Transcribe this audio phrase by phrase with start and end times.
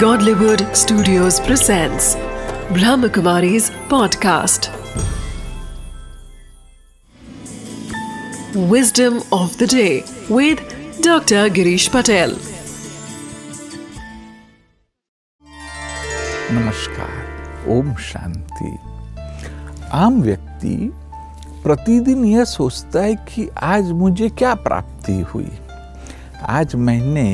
[0.00, 2.16] Godlywood Studios presents
[2.76, 4.66] Brahmakumari's podcast.
[8.72, 10.58] Wisdom of the day with
[11.00, 11.48] Dr.
[11.58, 12.34] Girish Patel.
[16.52, 18.76] नमस्कार ओम शांति
[20.02, 20.76] आम व्यक्ति
[21.62, 25.50] प्रतिदिन यह सोचता है कि आज मुझे क्या प्राप्ति हुई
[26.58, 27.26] आज मैंने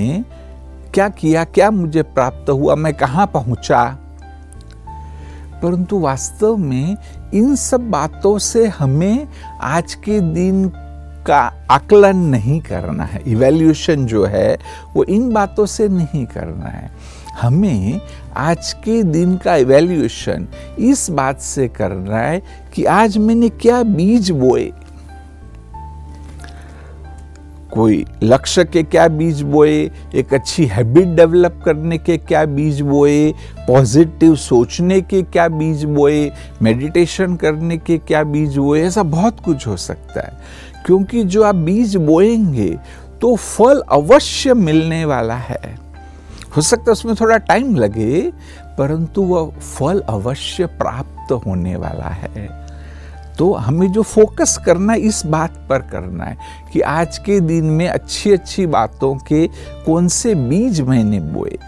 [0.94, 3.84] क्या किया, क्या मुझे प्राप्त हुआ, मैं कहाँ पहुँचा?
[5.62, 6.96] परंतु वास्तव में
[7.34, 9.28] इन सब बातों से हमें
[9.60, 10.68] आज के दिन
[11.26, 14.58] का आकलन नहीं करना है। इवेल्यूशन जो है,
[14.96, 16.90] वो इन बातों से नहीं करना है।
[17.40, 18.00] हमें
[18.36, 20.48] आज के दिन का इवेल्यूशन
[20.78, 22.42] इस बात से करना है
[22.74, 24.72] कि आज मैंने क्या बीज बोए
[27.72, 33.32] कोई लक्ष्य के क्या बीज बोए, एक अच्छी हैबिट डेवलप करने के क्या बीज बोए
[33.68, 36.30] पॉजिटिव सोचने के क्या बीज बोए
[36.62, 40.40] मेडिटेशन करने के क्या बीज बोए, ऐसा बहुत कुछ हो सकता है।
[40.86, 42.68] क्योंकि जो आप बीज बोएँगे
[43.20, 45.78] तो फल अवश्य मिलने वाला है।
[46.56, 48.32] हो सकता है उसमें थोड़ा टाइम लगे,
[48.78, 52.61] परंतु वह फल अवश्य प्राप्त होने वाला है।
[53.38, 56.36] तो हमें जो फोकस करना है इस बात पर करना है
[56.72, 59.46] कि आज के दिन में अच्छी अच्छी बातों के
[59.86, 61.58] कौन से बीज मैंने बोए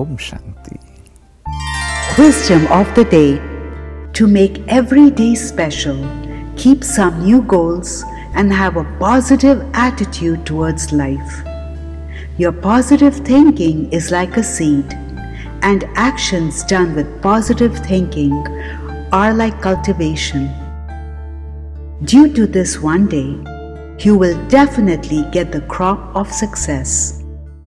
[0.00, 0.78] Om Shanti
[2.18, 3.52] Wisdom of the day
[4.14, 5.96] To make every day special,
[6.54, 11.38] keep some new goals and have a positive attitude towards life.
[12.36, 14.92] Your positive thinking is like a seed,
[15.62, 18.36] and actions done with positive thinking
[19.12, 20.50] are like cultivation.
[22.04, 23.36] Due to this one day,
[23.98, 27.21] you will definitely get the crop of success.